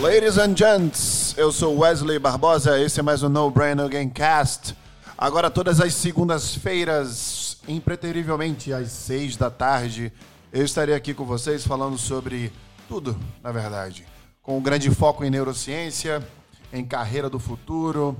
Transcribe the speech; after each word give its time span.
Ladies 0.00 0.36
and 0.36 0.54
gents, 0.54 1.34
eu 1.38 1.50
sou 1.50 1.78
Wesley 1.78 2.18
Barbosa, 2.18 2.78
esse 2.78 3.00
é 3.00 3.02
mais 3.02 3.22
um 3.22 3.30
No 3.30 3.50
Brain 3.50 3.76
Gamecast. 3.76 4.76
Agora 5.16 5.50
todas 5.50 5.80
as 5.80 5.94
segundas-feiras, 5.94 7.56
impreterivelmente 7.66 8.74
às 8.74 8.90
seis 8.90 9.38
da 9.38 9.50
tarde, 9.50 10.12
eu 10.52 10.62
estarei 10.62 10.94
aqui 10.94 11.14
com 11.14 11.24
vocês 11.24 11.66
falando 11.66 11.96
sobre 11.96 12.52
tudo, 12.86 13.18
na 13.42 13.50
verdade. 13.50 14.06
Com 14.42 14.58
um 14.58 14.62
grande 14.62 14.90
foco 14.90 15.24
em 15.24 15.30
neurociência, 15.30 16.22
em 16.70 16.84
carreira 16.84 17.30
do 17.30 17.38
futuro, 17.38 18.14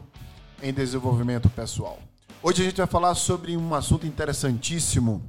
em 0.63 0.73
desenvolvimento 0.73 1.51
pessoal. 1.51 1.99
Hoje 2.43 2.63
a 2.63 2.65
gente 2.65 2.79
vai 2.79 2.87
falar 2.87 3.15
sobre 3.15 3.55
um 3.55 3.75
assunto 3.75 4.07
interessantíssimo. 4.07 5.23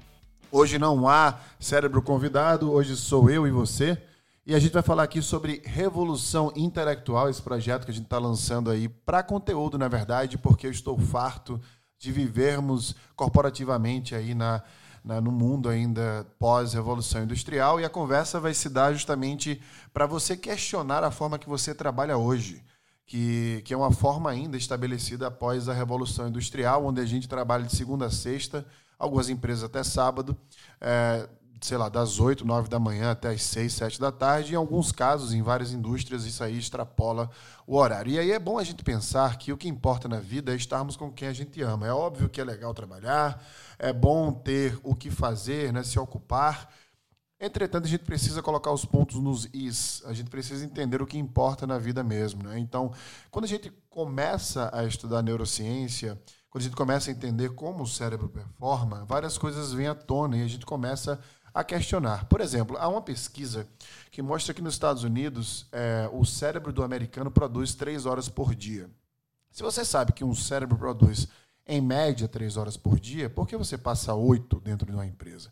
Hoje 0.50 0.80
não 0.80 1.10
há 1.10 1.40
cérebro 1.60 2.02
convidado, 2.02 2.72
hoje 2.72 2.96
sou 2.96 3.30
eu 3.30 3.46
e 3.46 3.52
você. 3.52 4.02
E 4.50 4.56
a 4.56 4.60
gente 4.60 4.72
vai 4.72 4.82
falar 4.82 5.04
aqui 5.04 5.22
sobre 5.22 5.62
revolução 5.66 6.54
intelectual, 6.56 7.30
esse 7.30 7.42
projeto 7.42 7.84
que 7.84 7.92
a 7.92 7.94
gente 7.94 8.06
está 8.06 8.18
lançando 8.18 8.72
aí 8.72 8.88
para 8.88 9.22
conteúdo, 9.22 9.78
na 9.78 9.90
verdade, 9.90 10.38
porque 10.38 10.68
eu 10.68 10.72
estou 10.72 10.98
farto 10.98 11.60
de 12.00 12.14
vivermos 12.14 12.96
corporativamente 13.14 14.16
aí 14.16 14.34
na, 14.34 14.64
na 15.04 15.20
no 15.20 15.34
mundo 15.34 15.68
ainda 15.68 16.26
pós-revolução 16.40 17.24
industrial. 17.24 17.82
E 17.82 17.84
a 17.84 17.90
conversa 17.90 18.40
vai 18.40 18.54
se 18.54 18.70
dar 18.70 18.94
justamente 18.94 19.62
para 19.92 20.06
você 20.06 20.38
questionar 20.38 21.04
a 21.04 21.12
forma 21.12 21.38
que 21.38 21.50
você 21.50 21.76
trabalha 21.76 22.18
hoje 22.18 22.64
que, 23.06 23.62
que 23.66 23.74
é 23.74 23.78
uma 23.78 23.92
forma 23.92 24.30
ainda 24.30 24.56
estabelecida 24.56 25.28
após 25.28 25.68
a 25.68 25.74
Revolução 25.74 26.30
Industrial, 26.30 26.86
onde 26.86 27.02
a 27.02 27.06
gente 27.06 27.28
trabalha 27.28 27.66
de 27.66 27.76
segunda 27.76 28.06
a 28.06 28.12
sexta, 28.12 28.66
algumas 28.98 29.28
empresas 29.28 29.66
até 29.66 29.84
sábado, 29.84 30.38
é, 30.80 31.28
sei 31.62 31.78
lá, 31.78 31.90
das 31.90 32.20
8, 32.20 32.46
9 32.46 32.70
da 32.70 32.80
manhã 32.80 33.12
até 33.12 33.30
as 33.30 33.44
6, 33.44 33.74
7 33.74 34.00
da 34.00 34.12
tarde. 34.12 34.54
Em 34.54 34.56
alguns 34.56 34.92
casos, 34.92 35.34
em 35.34 35.42
várias 35.42 35.72
indústrias, 35.72 36.26
isso 36.26 36.44
aí 36.44 36.58
extrapola 36.58 37.30
o 37.66 37.76
horário. 37.76 38.12
E 38.12 38.20
aí 38.20 38.32
é 38.32 38.40
bom 38.40 38.58
a 38.60 38.64
gente 38.64 38.84
pensar 38.84 39.38
que 39.38 39.52
o 39.52 39.58
que 39.58 39.68
importa 39.68 40.08
na 40.08 40.20
vida 40.20 40.54
é 40.54 40.56
estarmos 40.56 40.96
com 40.96 41.12
quem 41.12 41.28
a 41.28 41.34
gente 41.34 41.62
ama. 41.62 41.88
É 41.88 41.94
óbvio 41.94 42.30
que 42.30 42.40
é 42.40 42.44
legal 42.44 42.74
trabalhar, 42.74 43.44
é 43.78 43.92
bom 43.92 44.32
ter 44.32 44.80
o 44.84 44.96
que 44.96 45.10
fazer, 45.10 45.74
né, 45.74 45.84
se 45.84 46.00
ocupar, 46.00 46.70
Entretanto, 47.40 47.86
a 47.86 47.88
gente 47.88 48.04
precisa 48.04 48.42
colocar 48.42 48.72
os 48.72 48.84
pontos 48.84 49.20
nos 49.22 49.48
is, 49.54 50.02
a 50.06 50.14
gente 50.14 50.28
precisa 50.28 50.66
entender 50.66 51.04
o 51.04 51.06
que 51.06 51.20
importa 51.20 51.68
na 51.68 51.78
vida 51.78 52.04
mesmo. 52.04 52.44
Né? 52.44 52.58
Então, 52.58 52.92
quando 53.30 53.46
a 53.46 53.48
gente 53.48 53.72
começa 53.90 54.72
a 54.74 54.84
estudar 54.86 55.22
neurociência, 55.22 56.20
quando 56.50 56.64
a 56.64 56.66
gente 56.66 56.76
começa 56.76 57.12
a 57.12 57.14
entender 57.14 57.54
como 57.54 57.84
o 57.84 57.88
cérebro 57.88 58.28
performa, 58.28 59.06
várias 59.06 59.38
coisas 59.38 59.72
vêm 59.72 59.88
à 59.88 59.94
tona 59.94 60.38
e 60.38 60.44
a 60.44 60.48
gente 60.48 60.66
começa 60.66 61.14
a 61.14 61.20
questionar. 61.64 62.26
Por 62.26 62.42
exemplo, 62.42 62.78
há 62.78 62.88
uma 62.88 63.02
pesquisa 63.02 63.68
que 64.12 64.22
mostra 64.22 64.54
que 64.54 64.62
nos 64.62 64.74
Estados 64.74 65.04
Unidos 65.04 65.68
é, 65.72 66.10
o 66.12 66.26
cérebro 66.26 66.72
do 66.72 66.84
americano 66.84 67.32
produz 67.32 67.76
três 67.76 68.06
horas 68.06 68.30
por 68.30 68.54
dia. 68.56 68.90
Se 69.52 69.64
você 69.64 69.84
sabe 69.84 70.14
que 70.14 70.24
um 70.24 70.36
cérebro 70.36 70.78
produz 70.78 71.28
em 71.68 71.82
média 71.82 72.28
três 72.28 72.56
horas 72.56 72.78
por 72.78 73.00
dia, 73.00 73.30
por 73.30 73.48
que 73.48 73.58
você 73.58 73.78
passa 73.78 74.14
oito 74.14 74.60
dentro 74.62 74.86
de 74.88 74.94
uma 74.94 75.06
empresa? 75.06 75.52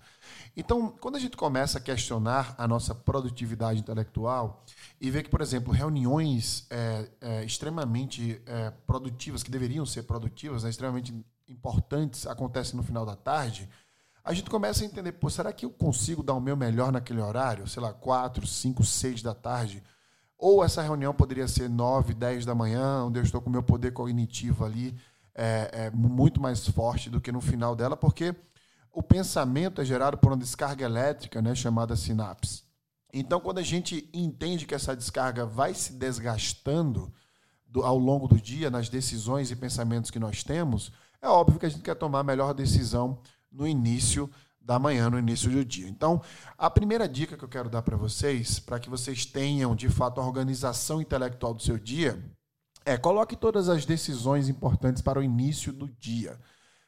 Então, 0.56 0.89
quando 1.02 1.17
a 1.17 1.20
gente 1.20 1.36
começa 1.36 1.78
a 1.78 1.81
questionar 1.81 2.56
a 2.58 2.67
nossa 2.67 2.95
produtividade 2.95 3.80
intelectual 3.80 4.64
e 5.02 5.11
vê 5.11 5.22
que, 5.22 5.30
por 5.30 5.42
exemplo, 5.42 5.73
reuniões 5.73 6.66
é, 6.70 7.09
é, 7.20 7.44
extremamente 7.44 8.42
é, 8.45 8.72
produtivas, 8.88 9.44
que 9.44 9.52
deveriam 9.52 9.86
ser 9.86 10.03
produtivas, 10.03 10.64
né, 10.64 10.70
extremamente 10.70 11.14
importantes, 11.50 12.26
acontecem 12.26 12.78
no 12.78 12.83
final 12.83 13.06
da 13.06 13.16
tarde, 13.16 13.70
a 14.25 14.33
gente 14.33 14.49
começa 14.49 14.83
a 14.83 14.87
entender, 14.87 15.11
pô, 15.11 15.29
será 15.29 15.53
que 15.53 15.65
eu 15.65 15.69
consigo 15.69 16.23
dar 16.23 16.33
o 16.33 16.41
meu 16.41 16.57
melhor 16.57 16.91
naquele 16.91 17.21
horário? 17.21 17.67
Sei 17.67 17.81
lá, 17.81 17.93
quatro, 17.93 18.47
cinco, 18.47 18.83
seis 18.83 19.21
da 19.21 19.35
tarde? 19.35 19.83
Ou 20.35 20.63
essa 20.63 20.81
reunião 20.81 21.13
poderia 21.13 21.47
ser 21.47 21.69
nove, 21.69 22.15
dez 22.15 22.43
da 22.43 22.55
manhã, 22.55 23.05
onde 23.05 23.19
eu 23.19 23.23
estou 23.23 23.39
com 23.39 23.49
o 23.49 23.53
meu 23.53 23.61
poder 23.61 23.93
cognitivo 23.93 24.65
ali 24.65 24.97
é, 25.35 25.69
é 25.73 25.91
muito 25.91 26.41
mais 26.41 26.65
forte 26.67 27.09
do 27.09 27.21
que 27.21 27.31
no 27.31 27.39
final 27.39 27.75
dela, 27.75 27.95
porque 27.95 28.33
o 28.91 29.03
pensamento 29.03 29.80
é 29.80 29.85
gerado 29.85 30.17
por 30.17 30.31
uma 30.31 30.37
descarga 30.37 30.85
elétrica, 30.85 31.41
né, 31.41 31.53
chamada 31.53 31.95
sinapse. 31.95 32.64
Então, 33.14 33.39
quando 33.39 33.59
a 33.59 33.64
gente 33.64 34.09
entende 34.14 34.65
que 34.65 34.73
essa 34.73 34.95
descarga 34.95 35.45
vai 35.45 35.73
se 35.73 35.93
desgastando 35.93 37.14
do, 37.67 37.83
ao 37.83 37.97
longo 37.97 38.27
do 38.27 38.41
dia, 38.41 38.71
nas 38.71 38.89
decisões 38.89 39.52
e 39.52 39.55
pensamentos 39.55 40.09
que 40.09 40.19
nós 40.19 40.43
temos, 40.43 40.91
é 41.21 41.27
óbvio 41.27 41.59
que 41.59 41.65
a 41.65 41.69
gente 41.69 41.83
quer 41.83 41.95
tomar 41.95 42.19
a 42.19 42.23
melhor 42.23 42.53
decisão 42.53 43.19
no 43.55 43.67
início 43.67 44.30
da 44.60 44.80
manhã, 44.80 45.10
no 45.10 45.20
início 45.20 45.49
do 45.49 45.64
dia. 45.64 45.88
Então, 45.88 46.21
a 46.58 46.70
primeira 46.70 47.08
dica 47.08 47.38
que 47.38 47.43
eu 47.43 47.49
quero 47.49 47.70
dar 47.70 47.83
para 47.83 47.95
vocês, 47.95 48.60
para 48.60 48.80
que 48.80 48.89
vocês 48.89 49.26
tenham 49.26 49.76
de 49.76 49.88
fato 49.89 50.20
a 50.20 50.26
organização 50.26 51.02
intelectual 51.02 51.54
do 51.54 51.61
seu 51.61 51.77
dia, 51.77 52.23
é 52.83 52.98
coloque 52.98 53.36
todas 53.36 53.70
as 53.70 53.86
decisões 53.86 54.49
importantes 54.49 55.02
para 55.02 55.20
o 55.20 55.23
início 55.23 55.71
do 55.71 55.88
dia. 55.88 56.39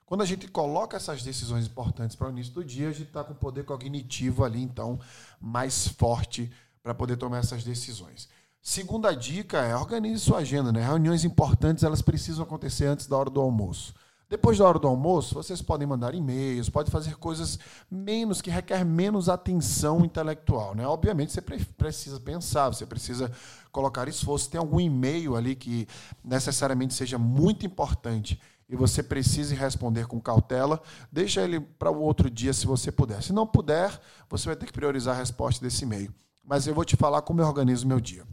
Quando 0.05 0.21
a 0.21 0.25
gente 0.25 0.47
coloca 0.47 0.97
essas 0.97 1.21
decisões 1.21 1.67
importantes 1.67 2.15
para 2.15 2.27
o 2.27 2.31
início 2.31 2.53
do 2.53 2.63
dia, 2.63 2.89
a 2.89 2.93
gente 2.93 3.09
está 3.09 3.23
com 3.23 3.33
o 3.33 3.35
poder 3.35 3.65
cognitivo 3.65 4.43
ali, 4.43 4.61
então, 4.61 4.99
mais 5.39 5.87
forte 5.87 6.51
para 6.81 6.95
poder 6.95 7.17
tomar 7.17 7.39
essas 7.39 7.63
decisões. 7.63 8.29
Segunda 8.61 9.13
dica 9.13 9.59
é 9.59 9.75
organize 9.75 10.19
sua 10.19 10.39
agenda. 10.39 10.71
Né? 10.71 10.81
Reuniões 10.81 11.23
importantes 11.23 11.83
elas 11.83 12.01
precisam 12.01 12.43
acontecer 12.43 12.85
antes 12.85 13.07
da 13.07 13.17
hora 13.17 13.29
do 13.29 13.39
almoço. 13.39 13.93
Depois 14.29 14.57
da 14.57 14.65
hora 14.65 14.77
do 14.77 14.87
almoço, 14.87 15.35
vocês 15.35 15.61
podem 15.61 15.87
mandar 15.87 16.13
e-mails, 16.13 16.69
podem 16.69 16.91
fazer 16.91 17.15
coisas 17.15 17.57
menos 17.89 18.41
que 18.41 18.49
requer 18.49 18.83
menos 18.83 19.29
atenção 19.29 20.03
intelectual, 20.03 20.75
né? 20.75 20.85
Obviamente 20.85 21.31
você 21.31 21.41
precisa 21.41 22.19
pensar, 22.19 22.67
você 22.67 22.85
precisa 22.85 23.31
colocar 23.71 24.09
esforço. 24.09 24.49
Tem 24.49 24.59
algum 24.59 24.81
e-mail 24.81 25.37
ali 25.37 25.55
que 25.55 25.87
necessariamente 26.21 26.93
seja 26.93 27.17
muito 27.17 27.65
importante 27.65 28.37
e 28.69 28.75
você 28.75 29.01
precise 29.01 29.55
responder 29.55 30.07
com 30.07 30.19
cautela, 30.19 30.81
deixa 31.09 31.41
ele 31.41 31.61
para 31.61 31.89
o 31.89 32.01
outro 32.01 32.29
dia 32.29 32.51
se 32.51 32.67
você 32.67 32.91
puder. 32.91 33.23
Se 33.23 33.31
não 33.31 33.47
puder, 33.47 33.97
você 34.29 34.47
vai 34.47 34.57
ter 34.57 34.65
que 34.65 34.73
priorizar 34.73 35.15
a 35.15 35.19
resposta 35.19 35.63
desse 35.63 35.85
e-mail. 35.85 36.13
Mas 36.43 36.67
eu 36.67 36.75
vou 36.75 36.83
te 36.83 36.97
falar 36.97 37.21
como 37.21 37.39
eu 37.39 37.47
organizo 37.47 37.87
meu 37.87 38.01
dia. 38.01 38.25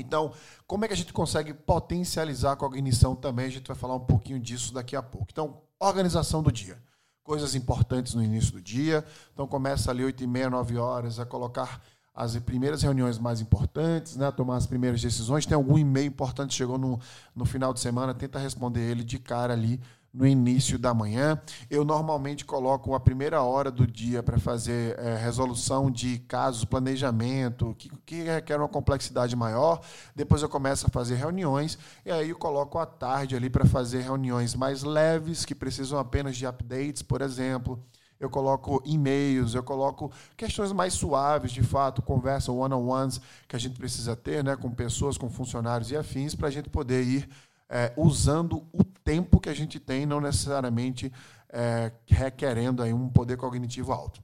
Então, 0.00 0.32
como 0.66 0.84
é 0.84 0.88
que 0.88 0.94
a 0.94 0.96
gente 0.96 1.12
consegue 1.12 1.54
potencializar 1.54 2.52
a 2.52 2.56
cognição 2.56 3.16
também? 3.16 3.46
A 3.46 3.50
gente 3.50 3.66
vai 3.66 3.76
falar 3.76 3.94
um 3.94 4.00
pouquinho 4.00 4.38
disso 4.38 4.72
daqui 4.72 4.94
a 4.94 5.02
pouco. 5.02 5.28
Então, 5.32 5.62
organização 5.80 6.42
do 6.42 6.52
dia. 6.52 6.78
Coisas 7.24 7.54
importantes 7.54 8.14
no 8.14 8.22
início 8.22 8.52
do 8.52 8.60
dia. 8.60 9.04
Então, 9.32 9.46
começa 9.46 9.90
ali 9.90 10.04
8 10.04 10.22
e 10.22 10.26
meia, 10.26 10.50
9 10.50 10.76
horas, 10.76 11.18
a 11.18 11.26
colocar 11.26 11.80
as 12.14 12.34
primeiras 12.38 12.82
reuniões 12.82 13.18
mais 13.18 13.42
importantes, 13.42 14.16
né, 14.16 14.30
tomar 14.30 14.56
as 14.56 14.66
primeiras 14.66 15.02
decisões. 15.02 15.44
Tem 15.44 15.54
algum 15.54 15.76
e-mail 15.76 16.06
importante 16.06 16.54
chegou 16.54 16.78
no, 16.78 16.98
no 17.34 17.44
final 17.44 17.74
de 17.74 17.80
semana, 17.80 18.14
tenta 18.14 18.38
responder 18.38 18.80
ele 18.80 19.04
de 19.04 19.18
cara 19.18 19.52
ali 19.52 19.78
no 20.16 20.26
início 20.26 20.78
da 20.78 20.94
manhã. 20.94 21.40
Eu 21.68 21.84
normalmente 21.84 22.44
coloco 22.44 22.94
a 22.94 23.00
primeira 23.00 23.42
hora 23.42 23.70
do 23.70 23.86
dia 23.86 24.22
para 24.22 24.38
fazer 24.38 24.98
é, 24.98 25.16
resolução 25.16 25.90
de 25.90 26.18
casos, 26.20 26.64
planejamento, 26.64 27.74
que, 27.78 27.90
que 28.06 28.22
requer 28.22 28.56
uma 28.56 28.68
complexidade 28.68 29.36
maior. 29.36 29.80
Depois 30.14 30.40
eu 30.40 30.48
começo 30.48 30.86
a 30.86 30.90
fazer 30.90 31.16
reuniões 31.16 31.78
e 32.04 32.10
aí 32.10 32.30
eu 32.30 32.38
coloco 32.38 32.78
a 32.78 32.86
tarde 32.86 33.36
ali 33.36 33.50
para 33.50 33.66
fazer 33.66 34.00
reuniões 34.00 34.54
mais 34.54 34.82
leves, 34.82 35.44
que 35.44 35.54
precisam 35.54 35.98
apenas 35.98 36.36
de 36.36 36.46
updates, 36.46 37.02
por 37.02 37.20
exemplo 37.20 37.78
eu 38.18 38.30
coloco 38.30 38.82
e-mails, 38.84 39.54
eu 39.54 39.62
coloco 39.62 40.10
questões 40.36 40.72
mais 40.72 40.94
suaves, 40.94 41.52
de 41.52 41.62
fato, 41.62 42.00
conversa 42.00 42.50
one-on-ones 42.50 43.20
que 43.46 43.54
a 43.54 43.58
gente 43.58 43.78
precisa 43.78 44.16
ter 44.16 44.42
né, 44.42 44.56
com 44.56 44.70
pessoas, 44.70 45.18
com 45.18 45.28
funcionários 45.28 45.90
e 45.90 45.96
afins, 45.96 46.34
para 46.34 46.48
a 46.48 46.50
gente 46.50 46.70
poder 46.70 47.02
ir 47.02 47.28
é, 47.68 47.92
usando 47.96 48.66
o 48.72 48.84
tempo 48.84 49.40
que 49.40 49.48
a 49.48 49.54
gente 49.54 49.78
tem, 49.78 50.06
não 50.06 50.20
necessariamente 50.20 51.12
é, 51.48 51.92
requerendo 52.06 52.82
aí 52.82 52.92
um 52.92 53.08
poder 53.08 53.36
cognitivo 53.36 53.92
alto. 53.92 54.22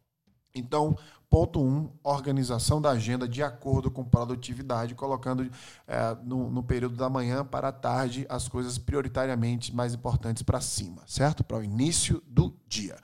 Então, 0.55 0.97
ponto 1.31 1.63
um, 1.63 1.91
organização 2.05 2.81
da 2.81 2.91
agenda 2.91 3.27
de 3.27 3.43
acordo 3.43 3.91
com 3.91 4.05
produtividade, 4.05 4.95
colocando 4.95 5.51
é, 5.89 6.17
no, 6.23 6.51
no, 6.51 6.63
período 6.63 6.95
da 6.95 7.09
manhã 7.09 7.43
para 7.43 7.69
a 7.69 7.73
tarde 7.73 8.27
as 8.29 8.49
coisas 8.49 8.77
prioritariamente 8.77 9.75
mais 9.75 9.95
importantes 9.95 10.43
para 10.43 10.61
cima, 10.61 11.03
certo? 11.07 11.43
Para 11.43 11.57
o 11.57 11.65
início 11.65 12.23
do 12.27 12.55
dia. 12.69 12.97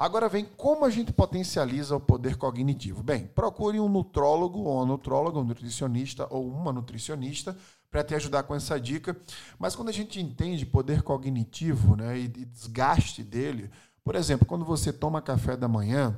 Agora 0.00 0.30
vem 0.30 0.46
como 0.56 0.86
a 0.86 0.88
gente 0.88 1.12
potencializa 1.12 1.94
o 1.94 2.00
poder 2.00 2.36
cognitivo. 2.36 3.02
Bem, 3.02 3.26
procure 3.26 3.78
um 3.78 3.86
nutrólogo 3.86 4.60
ou 4.60 4.76
uma 4.76 4.86
nutróloga, 4.86 5.38
um 5.38 5.44
nutricionista 5.44 6.26
ou 6.30 6.48
uma 6.48 6.72
nutricionista 6.72 7.54
para 7.90 8.02
te 8.02 8.14
ajudar 8.14 8.44
com 8.44 8.54
essa 8.54 8.80
dica. 8.80 9.14
Mas 9.58 9.76
quando 9.76 9.90
a 9.90 9.92
gente 9.92 10.18
entende 10.18 10.64
poder 10.64 11.02
cognitivo 11.02 11.96
né, 11.96 12.18
e 12.18 12.28
desgaste 12.28 13.22
dele, 13.22 13.70
por 14.02 14.14
exemplo, 14.14 14.46
quando 14.46 14.64
você 14.64 14.90
toma 14.90 15.20
café 15.20 15.54
da 15.54 15.68
manhã, 15.68 16.16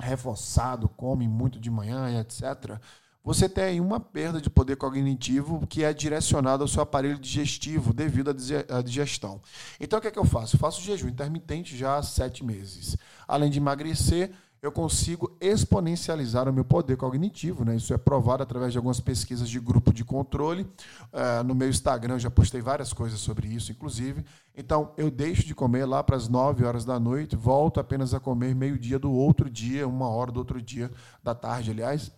reforçado, 0.00 0.88
come 0.88 1.28
muito 1.28 1.60
de 1.60 1.70
manhã, 1.70 2.18
etc., 2.22 2.80
você 3.24 3.48
tem 3.48 3.80
uma 3.80 4.00
perda 4.00 4.40
de 4.40 4.48
poder 4.48 4.76
cognitivo 4.76 5.66
que 5.66 5.84
é 5.84 5.92
direcionada 5.92 6.64
ao 6.64 6.68
seu 6.68 6.82
aparelho 6.82 7.18
digestivo 7.18 7.92
devido 7.92 8.30
à 8.68 8.80
digestão. 8.82 9.40
Então, 9.78 9.98
o 9.98 10.02
que 10.02 10.08
é 10.08 10.10
que 10.10 10.18
eu 10.18 10.24
faço? 10.24 10.56
Eu 10.56 10.60
faço 10.60 10.80
jejum 10.80 11.08
intermitente 11.08 11.76
já 11.76 11.96
há 11.96 12.02
sete 12.02 12.44
meses. 12.44 12.96
Além 13.26 13.50
de 13.50 13.58
emagrecer, 13.58 14.30
eu 14.60 14.72
consigo 14.72 15.36
exponencializar 15.40 16.48
o 16.48 16.52
meu 16.52 16.64
poder 16.64 16.96
cognitivo. 16.96 17.64
Né? 17.64 17.76
Isso 17.76 17.94
é 17.94 17.98
provado 17.98 18.42
através 18.42 18.72
de 18.72 18.78
algumas 18.78 18.98
pesquisas 18.98 19.48
de 19.48 19.60
grupo 19.60 19.92
de 19.92 20.04
controle. 20.04 20.62
Uh, 20.62 21.44
no 21.44 21.54
meu 21.54 21.68
Instagram 21.68 22.14
eu 22.14 22.20
já 22.20 22.30
postei 22.30 22.60
várias 22.60 22.92
coisas 22.92 23.20
sobre 23.20 23.46
isso, 23.48 23.70
inclusive. 23.70 24.24
Então, 24.56 24.92
eu 24.96 25.10
deixo 25.10 25.46
de 25.46 25.54
comer 25.54 25.84
lá 25.84 26.02
para 26.02 26.16
as 26.16 26.28
9 26.28 26.64
horas 26.64 26.84
da 26.84 26.98
noite, 26.98 27.36
volto 27.36 27.78
apenas 27.78 28.12
a 28.12 28.18
comer 28.18 28.54
meio-dia 28.54 28.98
do 28.98 29.12
outro 29.12 29.48
dia, 29.48 29.86
uma 29.86 30.08
hora 30.08 30.32
do 30.32 30.38
outro 30.38 30.60
dia 30.60 30.90
da 31.22 31.34
tarde, 31.34 31.70
aliás. 31.70 32.10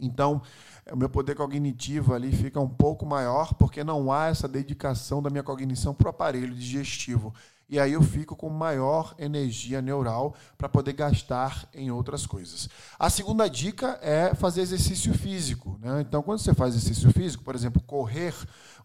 Então, 0.00 0.42
o 0.90 0.96
meu 0.96 1.08
poder 1.08 1.34
cognitivo 1.34 2.14
ali 2.14 2.32
fica 2.32 2.60
um 2.60 2.68
pouco 2.68 3.06
maior, 3.06 3.54
porque 3.54 3.82
não 3.82 4.12
há 4.12 4.26
essa 4.26 4.46
dedicação 4.46 5.22
da 5.22 5.30
minha 5.30 5.42
cognição 5.42 5.94
para 5.94 6.06
o 6.06 6.10
aparelho 6.10 6.54
digestivo 6.54 7.32
e 7.68 7.80
aí 7.80 7.94
eu 7.94 8.02
fico 8.02 8.36
com 8.36 8.48
maior 8.48 9.12
energia 9.18 9.82
neural 9.82 10.36
para 10.56 10.68
poder 10.68 10.92
gastar 10.92 11.68
em 11.74 11.90
outras 11.90 12.24
coisas. 12.24 12.68
A 12.96 13.10
segunda 13.10 13.48
dica 13.48 13.98
é 14.00 14.32
fazer 14.36 14.60
exercício 14.60 15.12
físico. 15.12 15.76
Né? 15.80 16.00
Então, 16.00 16.22
quando 16.22 16.38
você 16.38 16.54
faz 16.54 16.76
exercício 16.76 17.12
físico, 17.12 17.42
por 17.42 17.56
exemplo, 17.56 17.82
correr, 17.82 18.32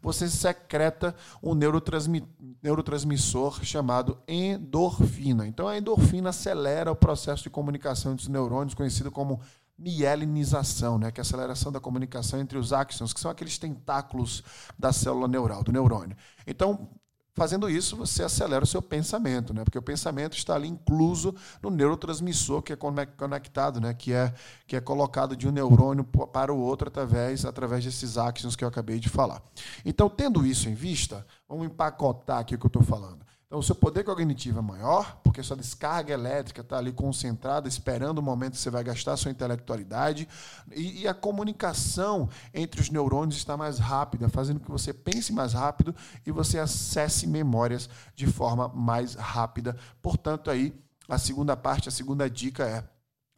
você 0.01 0.27
secreta 0.27 1.15
um 1.43 1.53
neurotransmissor 1.53 3.63
chamado 3.63 4.17
endorfina. 4.27 5.45
Então, 5.45 5.67
a 5.67 5.77
endorfina 5.77 6.31
acelera 6.31 6.91
o 6.91 6.95
processo 6.95 7.43
de 7.43 7.51
comunicação 7.51 8.13
entre 8.13 8.23
os 8.23 8.29
neurônios, 8.29 8.73
conhecido 8.73 9.11
como 9.11 9.39
mielinização, 9.81 10.97
né, 10.97 11.11
que 11.11 11.19
é 11.19 11.21
a 11.21 11.25
aceleração 11.25 11.71
da 11.71 11.79
comunicação 11.79 12.39
entre 12.39 12.57
os 12.57 12.71
axons, 12.71 13.13
que 13.13 13.19
são 13.19 13.31
aqueles 13.31 13.57
tentáculos 13.57 14.43
da 14.77 14.93
célula 14.93 15.27
neural, 15.27 15.63
do 15.63 15.71
neurônio. 15.71 16.15
Então, 16.45 16.87
Fazendo 17.33 17.69
isso, 17.69 17.95
você 17.95 18.23
acelera 18.23 18.61
o 18.61 18.67
seu 18.67 18.81
pensamento, 18.81 19.53
né? 19.53 19.63
porque 19.63 19.77
o 19.77 19.81
pensamento 19.81 20.35
está 20.35 20.53
ali 20.53 20.67
incluso 20.67 21.33
no 21.61 21.69
neurotransmissor 21.69 22.61
que 22.61 22.73
é 22.73 22.75
conectado, 22.75 23.79
né? 23.79 23.93
que, 23.93 24.11
é, 24.11 24.33
que 24.67 24.75
é 24.75 24.81
colocado 24.81 25.33
de 25.33 25.47
um 25.47 25.51
neurônio 25.51 26.03
para 26.03 26.53
o 26.53 26.59
outro 26.59 26.89
através, 26.89 27.45
através 27.45 27.85
desses 27.85 28.17
axons 28.17 28.57
que 28.57 28.65
eu 28.65 28.67
acabei 28.67 28.99
de 28.99 29.07
falar. 29.07 29.41
Então, 29.85 30.09
tendo 30.09 30.45
isso 30.45 30.67
em 30.67 30.73
vista, 30.73 31.25
vamos 31.47 31.67
empacotar 31.67 32.39
aqui 32.39 32.55
o 32.55 32.59
que 32.59 32.65
eu 32.65 32.67
estou 32.67 32.83
falando. 32.83 33.25
Então, 33.51 33.59
o 33.59 33.63
seu 33.63 33.75
poder 33.75 34.05
cognitivo 34.05 34.59
é 34.59 34.61
maior, 34.61 35.19
porque 35.21 35.43
sua 35.43 35.57
descarga 35.57 36.13
elétrica 36.13 36.61
está 36.61 36.77
ali 36.77 36.93
concentrada, 36.93 37.67
esperando 37.67 38.19
o 38.19 38.21
momento 38.21 38.53
que 38.53 38.59
você 38.59 38.69
vai 38.69 38.81
gastar 38.81 39.17
sua 39.17 39.29
intelectualidade. 39.29 40.25
E, 40.73 41.01
e, 41.01 41.07
a 41.09 41.13
comunicação 41.13 42.29
entre 42.53 42.79
os 42.79 42.89
neurônios 42.89 43.35
está 43.35 43.57
mais 43.57 43.77
rápida, 43.77 44.29
fazendo 44.29 44.61
que 44.61 44.71
você 44.71 44.93
pense 44.93 45.33
mais 45.33 45.51
rápido 45.51 45.93
e 46.25 46.31
você 46.31 46.59
acesse 46.59 47.27
memórias 47.27 47.89
de 48.15 48.25
forma 48.25 48.69
mais 48.69 49.15
rápida. 49.15 49.75
Portanto, 50.01 50.49
aí, 50.49 50.73
a 51.09 51.17
segunda 51.17 51.57
parte, 51.57 51.89
a 51.89 51.91
segunda 51.91 52.29
dica 52.29 52.63
é 52.63 52.85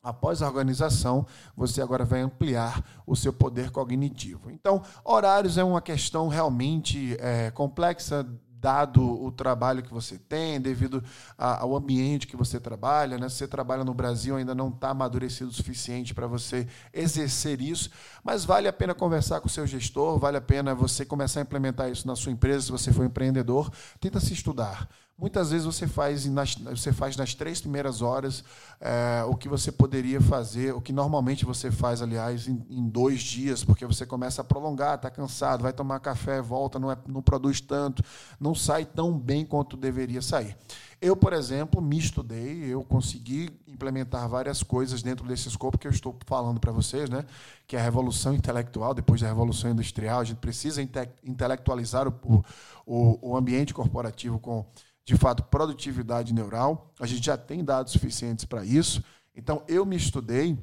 Após 0.04 0.42
a 0.42 0.48
organização, 0.48 1.25
você 1.56 1.81
agora 1.81 2.04
vai 2.04 2.19
ampliar 2.19 2.83
o 3.07 3.16
seu 3.16 3.31
poder 3.31 3.71
cognitivo. 3.71 4.51
Então, 4.51 4.83
horários 5.01 5.57
é 5.57 5.63
uma 5.63 5.81
questão 5.81 6.27
realmente 6.27 7.16
é, 7.21 7.50
complexa 7.51 8.27
dado 8.63 9.04
o 9.04 9.30
trabalho 9.30 9.83
que 9.83 9.94
você 9.94 10.18
tem, 10.18 10.62
devido 10.62 11.04
ao 11.38 11.75
ambiente 11.75 12.25
que 12.25 12.38
você 12.38 12.62
trabalha. 12.62 13.18
Né? 13.18 13.27
Se 13.27 13.36
você 13.36 13.48
trabalha 13.48 13.83
no 13.83 13.94
Brasil, 13.94 14.38
ainda 14.38 14.56
não 14.56 14.69
está 14.69 14.92
amadurecido 14.92 15.50
o 15.50 15.54
suficiente 15.54 16.13
para 16.13 16.27
você 16.27 16.65
exercer 16.94 17.60
isso, 17.60 17.89
mas 18.24 18.45
vale 18.45 18.69
a 18.69 18.74
pena 18.74 18.95
conversar 18.95 19.42
com 19.42 19.48
o 19.48 19.51
seu 19.51 19.68
gestor, 19.68 20.18
vale 20.18 20.38
a 20.38 20.42
pena 20.42 20.74
você 20.74 21.04
começar 21.04 21.42
a 21.42 21.44
implementar 21.44 21.92
isso 21.92 22.07
na 22.07 22.15
sua 22.15 22.31
empresa, 22.31 22.62
se 22.62 22.71
você 22.71 22.94
for 22.94 23.06
empreendedor. 23.06 23.69
Tenta 24.00 24.21
se 24.21 24.31
estudar. 24.31 24.88
Muitas 25.24 25.52
vezes 25.52 25.66
você 25.66 25.88
faz 25.88 26.25
nas, 26.25 26.56
você 26.56 26.92
faz 26.92 27.16
nas 27.16 27.34
três 27.34 27.62
primeiras 27.62 28.02
horas 28.02 28.44
é, 28.81 29.24
o 29.25 29.36
que 29.36 29.48
você 29.48 29.72
poderia 29.72 30.20
fazer, 30.20 30.75
o 30.75 30.81
que 30.81 30.92
normalmente 30.92 31.46
você 31.46 31.72
faz, 31.72 32.02
aliás, 32.02 32.46
em, 32.50 32.62
em 32.70 32.90
dois 32.90 33.22
dias, 33.22 33.64
porque 33.64 33.86
você 33.86 34.06
começa 34.06 34.42
a 34.42 34.44
prolongar, 34.44 34.96
está 34.96 35.10
cansado, 35.10 35.64
vai 35.64 35.72
tomar 35.72 36.02
café, 36.02 36.42
volta, 36.42 36.78
não, 36.78 36.92
é, 36.92 36.98
não 37.08 37.22
produz 37.22 37.62
tanto, 37.62 38.04
não 38.38 38.54
sai 38.54 38.84
tão 38.84 39.18
bem 39.18 39.46
quanto 39.46 39.78
deveria 39.78 40.22
sair. 40.22 40.58
Eu, 41.02 41.16
por 41.16 41.31
exemplo, 41.31 41.81
me 41.81 41.98
estudei, 41.98 42.66
eu 42.66 42.84
consegui 42.84 43.50
implementar 43.66 44.28
várias 44.28 44.62
coisas 44.62 45.02
dentro 45.02 45.26
desse 45.26 45.48
escopo 45.48 45.78
que 45.78 45.88
eu 45.88 45.92
estou 45.92 46.18
falando 46.26 46.60
para 46.60 46.74
vocês, 46.74 47.10
né? 47.10 47.24
que 47.66 47.78
é 47.78 47.80
a 47.80 47.84
revolução 47.84 48.34
intelectual, 48.34 48.94
depois 48.94 49.22
da 49.22 49.28
revolução 49.28 49.72
industrial, 49.72 50.19
a 50.19 50.24
gente 50.26 50.40
precisa 50.40 50.81
inte 50.81 51.00
intelectualizar 51.24 52.10
o, 52.10 52.44
o, 52.86 53.31
o 53.31 53.38
ambiente 53.38 53.74
corporativo 53.74 54.38
com 54.38 54.66
de 55.06 55.18
fato, 55.18 55.44
produtividade 55.44 56.34
neural. 56.34 56.92
A 57.00 57.06
gente 57.06 57.26
já 57.26 57.38
tem 57.38 57.64
dados 57.64 57.92
suficientes 57.92 58.46
para 58.46 58.64
isso. 58.64 59.04
Então, 59.36 59.64
eu 59.68 59.86
me 59.86 59.96
estudei 59.96 60.58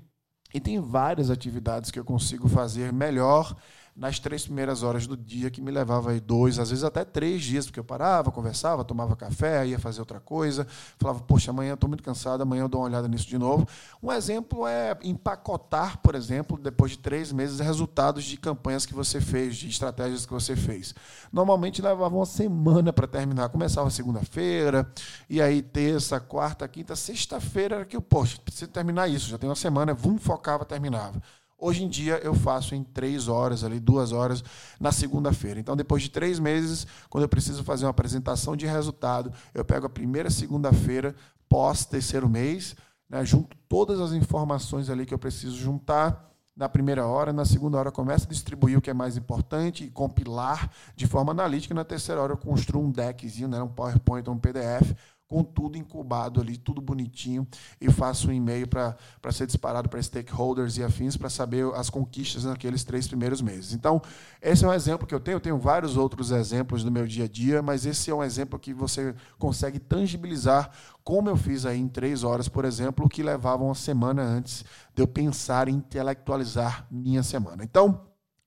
e 0.55 0.61
tem 0.61 0.81
várias 0.81 1.31
atividades 1.31 1.91
que 1.91 1.99
eu 1.99 2.05
consigo 2.05 2.49
fazer 2.49 2.93
melhor 2.93 3.55
nas 3.95 4.19
três 4.19 4.45
primeiras 4.45 4.83
horas 4.83 5.07
do 5.07 5.17
dia, 5.17 5.51
que 5.51 5.61
me 5.61 5.71
levava 5.71 6.11
aí 6.11 6.21
dois, 6.21 6.59
às 6.59 6.71
vezes 6.71 6.85
até 6.85 7.05
três 7.05 7.43
dias, 7.43 7.67
porque 7.67 7.81
eu 7.81 7.85
parava, 7.85 8.31
conversava, 8.31 8.85
tomava 8.85 9.17
café, 9.17 9.67
ia 9.67 9.79
fazer 9.79 10.01
outra 10.01 10.21
coisa, 10.21 10.67
falava, 10.99 11.21
poxa, 11.21 11.51
amanhã 11.51 11.75
estou 11.75 11.89
muito 11.89 12.03
cansado, 12.03 12.43
amanhã 12.43 12.63
eu 12.63 12.69
dou 12.69 12.81
uma 12.81 12.87
olhada 12.87 13.09
nisso 13.09 13.27
de 13.27 13.39
novo. 13.39 13.67
Um 14.03 14.13
exemplo 14.13 14.67
é 14.67 14.97
empacotar, 15.03 15.99
por 15.99 16.15
exemplo, 16.15 16.59
depois 16.59 16.93
de 16.93 16.99
três 16.99 17.33
meses, 17.33 17.61
resultados 17.61 18.25
de 18.25 18.37
campanhas 18.37 18.87
que 18.87 18.95
você 18.95 19.21
fez, 19.21 19.57
de 19.57 19.69
estratégias 19.69 20.25
que 20.25 20.33
você 20.33 20.57
fez. 20.57 20.95
Normalmente 21.33 21.83
levava 21.83 22.15
uma 22.15 22.27
semana 22.27 22.93
para 22.93 23.07
terminar. 23.07 23.49
Começava 23.49 23.91
segunda-feira, 23.91 24.91
e 25.29 25.41
aí 25.41 25.63
terça, 25.63 26.21
quarta, 26.21 26.67
quinta, 26.69 26.97
sexta-feira 26.97 27.77
era 27.77 27.85
que 27.85 27.97
eu, 27.97 28.03
poxa, 28.03 28.39
preciso 28.45 28.71
terminar 28.71 29.09
isso, 29.09 29.29
já 29.29 29.39
tem 29.39 29.49
uma 29.49 29.57
semana, 29.57 29.95
vum, 29.95 30.19
focava, 30.19 30.65
terminava. 30.65 31.21
Hoje 31.61 31.85
em 31.85 31.89
dia 31.89 32.19
eu 32.23 32.35
faço 32.35 32.75
em 32.75 32.83
três 32.83 33.29
horas, 33.29 33.62
ali, 33.62 33.79
duas 33.79 34.12
horas 34.12 34.43
na 34.81 34.91
segunda-feira. 34.91 35.61
Então, 35.61 35.77
depois 35.77 36.03
de 36.03 36.11
três 36.11 36.39
meses, 36.39 36.87
quando 37.11 37.25
eu 37.25 37.29
preciso 37.29 37.62
fazer 37.62 37.85
uma 37.85 37.91
apresentação 37.91 38.57
de 38.57 38.67
resultado, 38.67 39.31
eu 39.53 39.65
pego 39.65 39.87
a 39.87 39.91
primeira 39.91 40.31
segunda-feira, 40.31 41.15
pós 41.49 41.85
terceiro 41.85 42.29
mês, 42.29 42.75
né, 43.09 43.25
junto 43.25 43.57
todas 43.69 44.01
as 44.01 44.12
informações 44.12 44.89
ali 44.89 45.05
que 45.05 45.12
eu 45.12 45.19
preciso 45.19 45.57
juntar 45.57 46.31
na 46.57 46.69
primeira 46.69 47.07
hora, 47.07 47.33
na 47.33 47.45
segunda 47.45 47.79
hora 47.79 47.91
começo 47.91 48.27
a 48.27 48.29
distribuir 48.29 48.79
o 48.79 48.81
que 48.81 48.91
é 48.91 48.95
mais 48.95 49.17
importante 49.17 49.85
e 49.85 49.91
compilar 49.91 50.71
de 50.95 51.06
forma 51.06 51.33
analítica, 51.33 51.75
na 51.75 51.85
terceira 51.85 52.21
hora 52.21 52.33
eu 52.33 52.37
construo 52.37 52.83
um 52.83 52.91
deckzinho, 52.91 53.49
né, 53.49 53.63
um 53.63 53.69
PowerPoint, 53.69 54.29
um 54.29 54.39
PDF, 54.39 54.95
com 55.31 55.44
tudo 55.44 55.79
incubado 55.79 56.41
ali, 56.41 56.56
tudo 56.56 56.81
bonitinho, 56.81 57.47
e 57.81 57.88
faço 57.88 58.29
um 58.29 58.32
e-mail 58.32 58.67
para 58.67 58.97
ser 59.31 59.47
disparado 59.47 59.88
para 59.88 60.03
stakeholders 60.03 60.77
e 60.77 60.82
afins 60.82 61.17
para 61.17 61.31
saber 61.31 61.65
as 61.77 61.89
conquistas 61.89 62.43
naqueles 62.43 62.82
três 62.82 63.06
primeiros 63.06 63.41
meses. 63.41 63.72
Então, 63.72 64.03
esse 64.43 64.65
é 64.65 64.69
um 64.69 64.72
exemplo 64.75 65.06
que 65.06 65.15
eu 65.15 65.20
tenho. 65.20 65.37
Eu 65.37 65.41
tenho 65.41 65.56
vários 65.56 65.96
outros 65.96 66.32
exemplos 66.32 66.82
do 66.82 66.91
meu 66.91 67.06
dia 67.06 67.27
a 67.27 67.29
dia, 67.29 67.63
mas 67.63 67.87
esse 67.87 68.10
é 68.10 68.15
um 68.15 68.25
exemplo 68.25 68.58
que 68.58 68.75
você 68.75 69.15
consegue 69.39 69.79
tangibilizar, 69.79 70.72
como 71.05 71.29
eu 71.29 71.37
fiz 71.37 71.65
aí 71.65 71.79
em 71.79 71.87
três 71.87 72.25
horas, 72.25 72.49
por 72.49 72.65
exemplo, 72.65 73.08
que 73.08 73.22
levava 73.22 73.63
uma 73.63 73.77
semana 73.77 74.22
antes 74.22 74.65
de 74.93 75.01
eu 75.01 75.06
pensar 75.06 75.69
em 75.69 75.77
intelectualizar 75.77 76.89
minha 76.91 77.22
semana. 77.22 77.63
Então, 77.63 78.01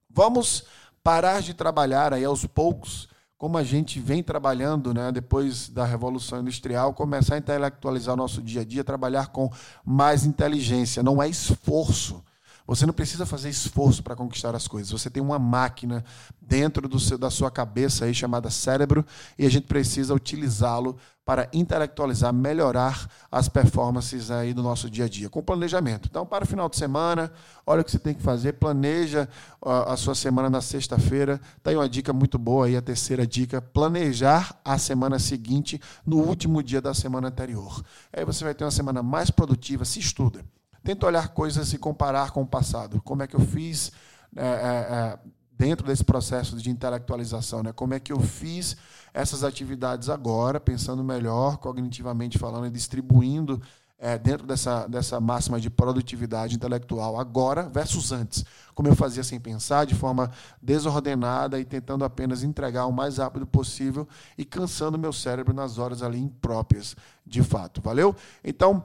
vamos 0.09 0.65
parar 1.01 1.41
de 1.41 1.53
trabalhar 1.53 2.13
aí 2.13 2.25
aos 2.25 2.45
poucos 2.45 3.07
como 3.43 3.57
a 3.57 3.63
gente 3.63 3.99
vem 3.99 4.23
trabalhando 4.23 4.93
né, 4.93 5.11
depois 5.11 5.67
da 5.67 5.83
Revolução 5.83 6.39
Industrial, 6.39 6.93
começar 6.93 7.35
a 7.35 7.37
intelectualizar 7.39 8.13
o 8.13 8.17
nosso 8.17 8.41
dia 8.41 8.61
a 8.61 8.63
dia, 8.63 8.85
trabalhar 8.85 9.27
com 9.33 9.51
mais 9.83 10.25
inteligência. 10.25 11.03
Não 11.03 11.21
é 11.21 11.27
esforço. 11.27 12.23
Você 12.65 12.85
não 12.85 12.93
precisa 12.93 13.25
fazer 13.25 13.49
esforço 13.49 14.01
para 14.01 14.15
conquistar 14.15 14.55
as 14.55 14.67
coisas. 14.67 14.91
Você 14.91 15.09
tem 15.09 15.21
uma 15.21 15.37
máquina 15.37 16.03
dentro 16.41 16.87
do 16.87 16.99
seu, 16.99 17.17
da 17.17 17.29
sua 17.29 17.51
cabeça 17.51 18.05
aí 18.05 18.13
chamada 18.13 18.49
cérebro 18.49 19.05
e 19.37 19.45
a 19.45 19.49
gente 19.49 19.67
precisa 19.67 20.13
utilizá-lo 20.13 20.97
para 21.25 21.49
intelectualizar, 21.53 22.33
melhorar 22.33 23.09
as 23.31 23.47
performances 23.47 24.29
aí 24.29 24.53
do 24.53 24.61
nosso 24.61 24.89
dia 24.89 25.05
a 25.05 25.09
dia, 25.09 25.29
com 25.29 25.41
planejamento. 25.41 26.09
Então, 26.09 26.25
para 26.25 26.43
o 26.43 26.47
final 26.47 26.67
de 26.67 26.75
semana, 26.75 27.31
olha 27.65 27.81
o 27.81 27.83
que 27.83 27.91
você 27.91 27.99
tem 27.99 28.13
que 28.13 28.21
fazer, 28.21 28.53
planeja 28.53 29.29
a 29.61 29.95
sua 29.95 30.15
semana 30.15 30.49
na 30.49 30.61
sexta-feira. 30.61 31.39
Está 31.57 31.69
aí 31.69 31.77
uma 31.77 31.87
dica 31.87 32.11
muito 32.11 32.37
boa 32.37 32.65
aí, 32.65 32.75
a 32.75 32.81
terceira 32.81 33.25
dica, 33.25 33.61
planejar 33.61 34.59
a 34.65 34.77
semana 34.77 35.17
seguinte 35.17 35.79
no 36.05 36.17
último 36.17 36.61
dia 36.61 36.81
da 36.81 36.93
semana 36.93 37.29
anterior. 37.29 37.83
Aí 38.11 38.25
você 38.25 38.43
vai 38.43 38.53
ter 38.53 38.65
uma 38.65 38.71
semana 38.71 39.01
mais 39.01 39.29
produtiva, 39.29 39.85
se 39.85 39.99
estuda. 39.99 40.43
Tenta 40.83 41.05
olhar 41.05 41.29
coisas 41.29 41.71
e 41.73 41.77
comparar 41.77 42.31
com 42.31 42.41
o 42.41 42.47
passado. 42.47 43.01
Como 43.01 43.23
é 43.23 43.27
que 43.27 43.35
eu 43.35 43.39
fiz 43.39 43.91
é, 44.35 44.45
é, 44.45 44.47
é 44.47 45.19
dentro 45.57 45.85
desse 45.85 46.03
processo 46.03 46.57
de 46.57 46.69
intelectualização, 46.69 47.63
né? 47.63 47.71
Como 47.71 47.93
é 47.93 47.99
que 47.99 48.11
eu 48.11 48.19
fiz 48.19 48.75
essas 49.13 49.43
atividades 49.43 50.09
agora, 50.09 50.59
pensando 50.59 51.03
melhor, 51.03 51.57
cognitivamente 51.57 52.37
falando, 52.37 52.67
e 52.67 52.71
distribuindo 52.71 53.61
é, 54.03 54.17
dentro 54.17 54.45
dessa, 54.45 54.85
dessa 54.87 55.17
máxima 55.21 55.61
de 55.61 55.69
produtividade 55.69 56.53
intelectual 56.53 57.17
agora 57.17 57.69
versus 57.69 58.11
antes. 58.11 58.43
Como 58.75 58.89
eu 58.89 58.95
fazia 58.95 59.23
sem 59.23 59.39
pensar, 59.39 59.85
de 59.85 59.95
forma 59.95 60.29
desordenada 60.61 61.57
e 61.57 61.63
tentando 61.63 62.03
apenas 62.03 62.43
entregar 62.43 62.85
o 62.85 62.91
mais 62.91 63.17
rápido 63.17 63.47
possível 63.47 64.05
e 64.37 64.43
cansando 64.43 64.99
meu 64.99 65.13
cérebro 65.13 65.53
nas 65.53 65.77
horas 65.77 66.03
ali 66.03 66.19
impróprias, 66.19 66.97
de 67.25 67.41
fato. 67.41 67.79
Valeu? 67.81 68.13
Então, 68.43 68.83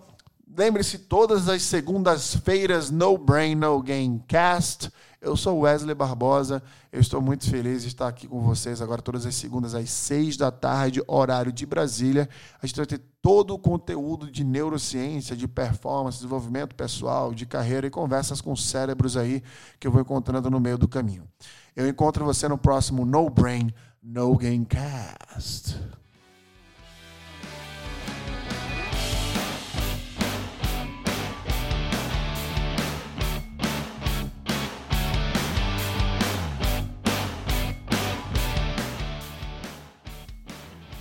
Lembre-se, 0.56 0.98
todas 0.98 1.48
as 1.48 1.62
segundas-feiras, 1.62 2.90
No 2.90 3.18
Brain, 3.18 3.54
No 3.54 3.82
Game 3.82 4.22
Cast. 4.26 4.90
Eu 5.20 5.36
sou 5.36 5.60
Wesley 5.60 5.94
Barbosa, 5.94 6.62
eu 6.92 7.00
estou 7.00 7.20
muito 7.20 7.50
feliz 7.50 7.82
de 7.82 7.88
estar 7.88 8.06
aqui 8.06 8.28
com 8.28 8.40
vocês 8.40 8.80
agora 8.80 9.02
todas 9.02 9.26
as 9.26 9.34
segundas 9.34 9.74
às 9.74 9.90
seis 9.90 10.36
da 10.36 10.50
tarde, 10.52 11.02
horário 11.08 11.52
de 11.52 11.66
Brasília. 11.66 12.28
A 12.62 12.66
gente 12.66 12.76
vai 12.76 12.86
ter 12.86 13.00
todo 13.20 13.52
o 13.52 13.58
conteúdo 13.58 14.30
de 14.30 14.44
neurociência, 14.44 15.36
de 15.36 15.48
performance, 15.48 16.18
desenvolvimento 16.18 16.74
pessoal, 16.76 17.34
de 17.34 17.46
carreira 17.46 17.88
e 17.88 17.90
conversas 17.90 18.40
com 18.40 18.54
cérebros 18.54 19.16
aí 19.16 19.42
que 19.80 19.88
eu 19.88 19.90
vou 19.90 20.00
encontrando 20.00 20.48
no 20.48 20.60
meio 20.60 20.78
do 20.78 20.86
caminho. 20.86 21.28
Eu 21.74 21.88
encontro 21.88 22.24
você 22.24 22.46
no 22.46 22.56
próximo 22.56 23.04
No 23.04 23.28
Brain, 23.28 23.72
No 24.00 24.36
Game 24.36 24.64
Cast. 24.66 25.97